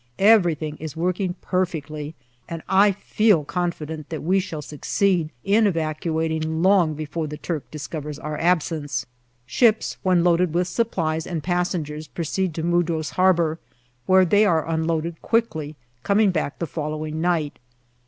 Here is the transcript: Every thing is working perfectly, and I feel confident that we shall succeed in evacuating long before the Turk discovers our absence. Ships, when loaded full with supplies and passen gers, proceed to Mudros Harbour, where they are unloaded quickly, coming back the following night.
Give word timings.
Every 0.17 0.55
thing 0.55 0.77
is 0.77 0.97
working 0.97 1.35
perfectly, 1.41 2.15
and 2.49 2.63
I 2.67 2.91
feel 2.91 3.43
confident 3.43 4.09
that 4.09 4.23
we 4.23 4.39
shall 4.39 4.63
succeed 4.63 5.29
in 5.43 5.67
evacuating 5.67 6.63
long 6.63 6.95
before 6.95 7.27
the 7.27 7.37
Turk 7.37 7.69
discovers 7.69 8.17
our 8.17 8.35
absence. 8.39 9.05
Ships, 9.45 9.97
when 10.01 10.23
loaded 10.23 10.53
full 10.53 10.61
with 10.61 10.67
supplies 10.67 11.27
and 11.27 11.43
passen 11.43 11.83
gers, 11.85 12.07
proceed 12.07 12.55
to 12.55 12.63
Mudros 12.63 13.11
Harbour, 13.11 13.59
where 14.07 14.25
they 14.25 14.43
are 14.43 14.67
unloaded 14.67 15.21
quickly, 15.21 15.75
coming 16.01 16.31
back 16.31 16.57
the 16.57 16.65
following 16.65 17.21
night. 17.21 17.59